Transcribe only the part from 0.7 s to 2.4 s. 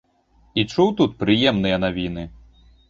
чуў тут прыемныя навіны.